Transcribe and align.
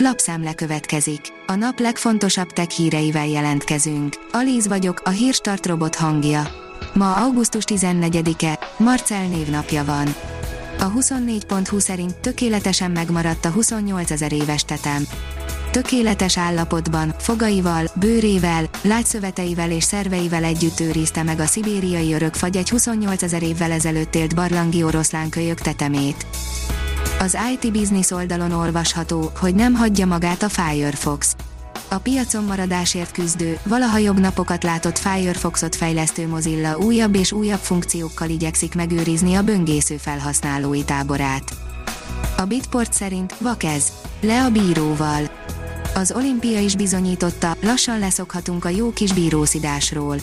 Lapszemle 0.00 0.54
következik. 0.54 1.20
A 1.46 1.54
nap 1.54 1.78
legfontosabb 1.78 2.50
tech 2.50 2.68
híreivel 2.68 3.26
jelentkezünk. 3.26 4.14
Alíz 4.32 4.68
vagyok, 4.68 5.00
a 5.04 5.10
hírstart 5.10 5.66
robot 5.66 5.94
hangja. 5.94 6.48
Ma 6.94 7.14
augusztus 7.14 7.64
14-e, 7.66 8.58
Marcel 8.76 9.26
névnapja 9.26 9.84
van. 9.84 10.14
A 10.78 10.92
24.20 10.92 11.78
szerint 11.78 12.16
tökéletesen 12.16 12.90
megmaradt 12.90 13.44
a 13.44 13.50
28 13.50 14.10
ezer 14.10 14.32
éves 14.32 14.64
tetem. 14.64 15.02
Tökéletes 15.70 16.38
állapotban, 16.38 17.14
fogaival, 17.18 17.84
bőrével, 17.94 18.64
lágyszöveteivel 18.82 19.70
és 19.70 19.84
szerveivel 19.84 20.44
együtt 20.44 20.80
őrizte 20.80 21.22
meg 21.22 21.40
a 21.40 21.46
szibériai 21.46 22.14
örökfagy 22.14 22.56
egy 22.56 22.70
28 22.70 23.22
ezer 23.22 23.42
évvel 23.42 23.72
ezelőtt 23.72 24.14
élt 24.14 24.34
barlangi 24.34 24.82
oroszlán 24.82 25.28
kölyök 25.28 25.60
tetemét. 25.60 26.26
Az 27.20 27.36
IT 27.52 27.72
Business 27.72 28.10
oldalon 28.10 28.52
olvasható, 28.52 29.30
hogy 29.38 29.54
nem 29.54 29.74
hagyja 29.74 30.06
magát 30.06 30.42
a 30.42 30.48
Firefox. 30.48 31.36
A 31.88 31.98
piacon 31.98 32.44
maradásért 32.44 33.12
küzdő, 33.12 33.58
valaha 33.62 33.98
jobb 33.98 34.20
napokat 34.20 34.62
látott 34.62 34.98
Firefoxot 34.98 35.76
fejlesztő 35.76 36.28
Mozilla 36.28 36.76
újabb 36.76 37.14
és 37.14 37.32
újabb 37.32 37.58
funkciókkal 37.58 38.28
igyekszik 38.28 38.74
megőrizni 38.74 39.34
a 39.34 39.42
böngésző 39.42 39.96
felhasználói 39.96 40.84
táborát. 40.84 41.42
A 42.36 42.44
Bitport 42.44 42.92
szerint 42.92 43.34
vakez, 43.38 43.92
le 44.20 44.44
a 44.44 44.50
bíróval. 44.50 45.30
Az 45.94 46.12
olimpia 46.12 46.60
is 46.60 46.76
bizonyította, 46.76 47.56
lassan 47.62 47.98
leszokhatunk 47.98 48.64
a 48.64 48.68
jó 48.68 48.92
kis 48.92 49.12
bírószidásról. 49.12 50.16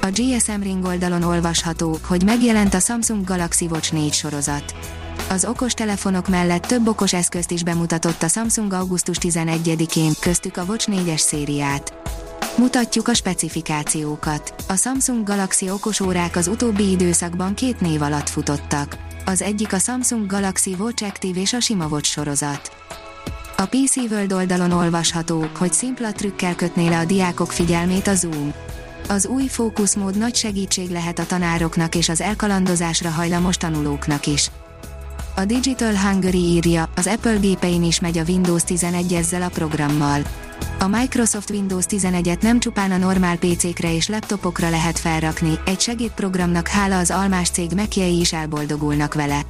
A 0.00 0.10
GSM 0.10 0.60
Ring 0.62 0.84
oldalon 0.84 1.22
olvasható, 1.22 1.98
hogy 2.06 2.24
megjelent 2.24 2.74
a 2.74 2.80
Samsung 2.80 3.24
Galaxy 3.24 3.66
Watch 3.66 3.92
4 3.92 4.12
sorozat. 4.12 4.74
Az 5.34 5.44
okos 5.44 5.74
telefonok 5.74 6.28
mellett 6.28 6.66
több 6.66 6.88
okos 6.88 7.12
eszközt 7.12 7.50
is 7.50 7.62
bemutatott 7.62 8.22
a 8.22 8.28
Samsung 8.28 8.72
augusztus 8.72 9.16
11-én, 9.20 10.12
köztük 10.20 10.56
a 10.56 10.62
Watch 10.62 10.88
4-es 10.92 11.18
szériát. 11.18 11.92
Mutatjuk 12.56 13.08
a 13.08 13.14
specifikációkat. 13.14 14.54
A 14.68 14.76
Samsung 14.76 15.26
Galaxy 15.26 15.70
okosórák 15.70 16.36
az 16.36 16.48
utóbbi 16.48 16.90
időszakban 16.90 17.54
két 17.54 17.80
név 17.80 18.02
alatt 18.02 18.28
futottak. 18.28 18.96
Az 19.24 19.42
egyik 19.42 19.72
a 19.72 19.78
Samsung 19.78 20.26
Galaxy 20.26 20.76
Watch 20.78 21.04
Active 21.04 21.40
és 21.40 21.52
a 21.52 21.60
sima 21.60 21.86
Watch 21.86 22.08
sorozat. 22.08 22.72
A 23.56 23.64
PC 23.64 23.96
World 23.96 24.32
oldalon 24.32 24.70
olvasható, 24.70 25.46
hogy 25.58 25.72
szimpla 25.72 26.12
trükkel 26.12 26.54
kötné 26.54 26.88
le 26.88 26.98
a 26.98 27.04
diákok 27.04 27.52
figyelmét 27.52 28.06
a 28.06 28.14
Zoom. 28.14 28.52
Az 29.08 29.26
új 29.26 29.46
fókuszmód 29.46 30.16
nagy 30.16 30.34
segítség 30.34 30.90
lehet 30.90 31.18
a 31.18 31.26
tanároknak 31.26 31.94
és 31.94 32.08
az 32.08 32.20
elkalandozásra 32.20 33.10
hajlamos 33.10 33.56
tanulóknak 33.56 34.26
is. 34.26 34.50
A 35.36 35.44
Digital 35.44 35.96
Hungary 35.96 36.38
írja, 36.38 36.88
az 36.96 37.06
Apple 37.06 37.36
gépein 37.36 37.82
is 37.82 38.00
megy 38.00 38.18
a 38.18 38.22
Windows 38.28 38.64
11 38.64 39.12
ezzel 39.12 39.42
a 39.42 39.48
programmal. 39.48 40.22
A 40.78 40.86
Microsoft 40.86 41.50
Windows 41.50 41.84
11-et 41.88 42.42
nem 42.42 42.60
csupán 42.60 42.90
a 42.90 42.96
normál 42.96 43.36
PC-kre 43.36 43.94
és 43.94 44.08
laptopokra 44.08 44.70
lehet 44.70 44.98
felrakni, 44.98 45.58
egy 45.64 45.80
segédprogramnak 45.80 46.68
hála 46.68 46.98
az 46.98 47.10
almás 47.10 47.48
cég 47.48 47.70
mekjei 47.72 48.20
is 48.20 48.32
elboldogulnak 48.32 49.14
vele. 49.14 49.40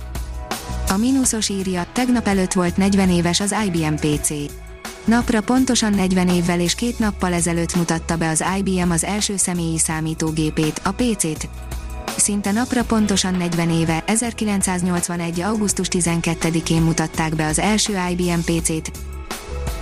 A 0.89 0.97
mínuszos 0.97 1.49
írja, 1.49 1.87
tegnap 1.93 2.27
előtt 2.27 2.53
volt 2.53 2.77
40 2.77 3.11
éves 3.11 3.41
az 3.41 3.55
IBM 3.67 3.95
PC. 3.95 4.31
Napra 5.05 5.41
pontosan 5.41 5.93
40 5.93 6.29
évvel 6.29 6.61
és 6.61 6.75
két 6.75 6.98
nappal 6.98 7.33
ezelőtt 7.33 7.77
mutatta 7.77 8.17
be 8.17 8.29
az 8.29 8.45
IBM 8.59 8.91
az 8.91 9.05
első 9.05 9.37
személyi 9.37 9.79
számítógépét, 9.79 10.81
a 10.85 10.91
PC-t, 10.91 11.48
szinte 12.25 12.53
napra 12.53 12.84
pontosan 12.84 13.34
40 13.34 13.70
éve, 13.70 14.03
1981. 14.06 15.41
augusztus 15.41 15.89
12-én 15.91 16.83
mutatták 16.83 17.34
be 17.34 17.47
az 17.47 17.58
első 17.58 17.92
IBM 18.11 18.39
PC-t. 18.39 18.91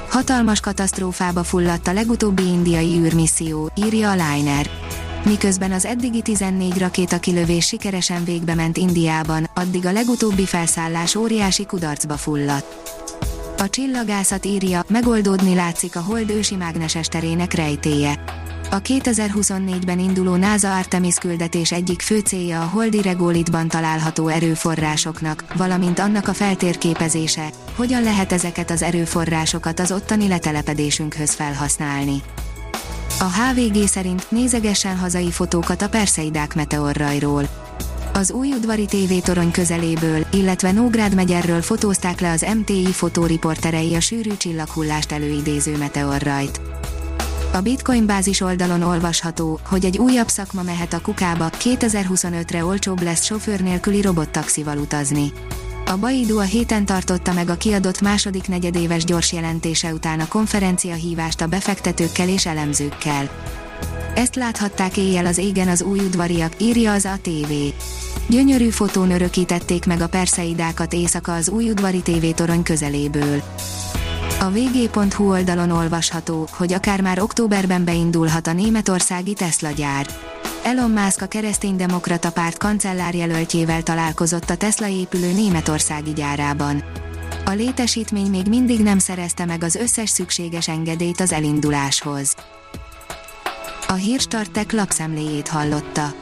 Hatalmas 0.08 0.60
katasztrófába 0.60 1.42
fulladt 1.42 1.86
a 1.86 1.92
legutóbbi 1.92 2.42
indiai 2.42 2.98
űrmisszió, 2.98 3.70
írja 3.76 4.10
a 4.10 4.12
Liner. 4.12 4.70
Miközben 5.24 5.72
az 5.72 5.84
eddigi 5.84 6.22
14 6.22 6.78
rakéta 6.78 7.19
kilövés 7.19 7.66
sikeresen 7.66 8.25
végbe 8.25 8.54
ment 8.54 8.76
Indiában, 8.76 9.50
addig 9.54 9.86
a 9.86 9.92
legutóbbi 9.92 10.47
felszállás 10.47 11.14
óriási 11.14 11.66
kudarcba 11.66 12.16
fulladt. 12.16 13.00
A 13.58 13.69
csillagászat 13.70 14.44
írja, 14.44 14.84
megoldódni 14.88 15.54
látszik 15.54 15.97
a 15.97 16.00
hold 16.00 16.31
ősi 16.31 16.56
mágneses 16.56 17.06
terének 17.06 17.52
rejtéje 17.52 18.41
a 18.72 18.81
2024-ben 18.81 19.99
induló 19.99 20.34
NASA 20.34 20.77
Artemis 20.77 21.15
küldetés 21.15 21.72
egyik 21.72 22.00
fő 22.00 22.19
célja 22.19 22.60
a 22.60 22.65
holdi 22.65 23.03
regolitban 23.03 23.69
található 23.69 24.28
erőforrásoknak, 24.28 25.44
valamint 25.56 25.99
annak 25.99 26.28
a 26.28 26.33
feltérképezése, 26.33 27.50
hogyan 27.77 28.03
lehet 28.03 28.32
ezeket 28.32 28.71
az 28.71 28.82
erőforrásokat 28.82 29.81
az 29.81 29.93
ottani 29.93 30.28
letelepedésünkhöz 30.28 31.34
felhasználni. 31.34 32.22
A 33.19 33.25
HVG 33.25 33.87
szerint 33.87 34.31
nézegesen 34.31 34.97
hazai 34.97 35.31
fotókat 35.31 35.82
a 35.82 35.88
Perseidák 35.88 36.55
meteorrajról. 36.55 37.49
Az 38.12 38.31
új 38.31 38.53
udvari 38.53 38.84
tévétorony 38.84 39.50
közeléből, 39.50 40.27
illetve 40.32 40.72
Nógrád 40.72 41.15
megyerről 41.15 41.62
fotózták 41.62 42.21
le 42.21 42.31
az 42.31 42.47
MTI 42.59 42.93
fotóriporterei 42.93 43.94
a 43.94 44.00
sűrű 44.00 44.37
csillaghullást 44.37 45.12
előidéző 45.12 45.77
meteorrajt. 45.77 46.72
A 47.54 47.60
Bitcoin 47.60 48.06
bázis 48.06 48.40
oldalon 48.40 48.82
olvasható, 48.82 49.60
hogy 49.66 49.84
egy 49.84 49.98
újabb 49.98 50.28
szakma 50.28 50.62
mehet 50.62 50.92
a 50.92 51.00
kukába, 51.00 51.50
2025-re 51.58 52.64
olcsóbb 52.64 53.02
lesz 53.02 53.24
sofőr 53.24 53.60
nélküli 53.60 54.00
robottaxival 54.00 54.78
utazni. 54.78 55.32
A 55.86 55.96
Baidu 55.96 56.38
a 56.38 56.42
héten 56.42 56.84
tartotta 56.84 57.32
meg 57.32 57.48
a 57.48 57.56
kiadott 57.56 58.00
második 58.00 58.48
negyedéves 58.48 59.04
gyors 59.04 59.32
jelentése 59.32 59.92
után 59.92 60.20
a 60.20 60.28
konferencia 60.28 60.94
hívást 60.94 61.40
a 61.40 61.46
befektetőkkel 61.46 62.28
és 62.28 62.46
elemzőkkel. 62.46 63.30
Ezt 64.14 64.34
láthatták 64.34 64.96
éjjel 64.96 65.26
az 65.26 65.38
égen 65.38 65.69
az 65.69 65.82
új 65.82 65.98
udvariak, 65.98 66.52
írja 66.58 66.92
az 66.92 67.06
ATV. 67.06 67.52
Gyönyörű 68.28 68.69
fotón 68.69 69.10
örökítették 69.10 69.86
meg 69.86 70.00
a 70.00 70.08
perszeidákat 70.08 70.92
éjszaka 70.92 71.34
az 71.34 71.48
új 71.48 71.70
udvari 71.70 72.00
tévétorony 72.00 72.62
közeléből. 72.62 73.42
A 74.42 74.50
vg.hu 74.50 75.30
oldalon 75.30 75.70
olvasható, 75.70 76.48
hogy 76.50 76.72
akár 76.72 77.00
már 77.00 77.20
októberben 77.20 77.84
beindulhat 77.84 78.47
a 78.47 78.53
németországi 78.53 79.32
Tesla 79.32 79.70
gyár. 79.70 80.06
Elon 80.64 80.91
Musk 80.91 81.22
a 81.22 81.26
kereszténydemokrata 81.26 82.32
párt 82.32 82.58
kancellárjelöltjével 82.58 83.82
találkozott 83.82 84.50
a 84.50 84.56
Tesla 84.56 84.86
épülő 84.86 85.32
németországi 85.32 86.12
gyárában. 86.12 86.84
A 87.44 87.50
létesítmény 87.50 88.31
még 88.31 88.47
mindig 88.47 88.82
nem 88.82 88.98
szerezte 88.98 89.44
meg 89.44 89.62
az 89.62 89.75
összes 89.75 90.10
szükséges 90.10 90.69
engedélyt 90.69 91.20
az 91.20 91.32
elinduláshoz. 91.32 92.34
A 93.88 93.94
hírstartek 93.94 94.72
lapszemléjét 94.72 95.48
hallotta. 95.48 96.22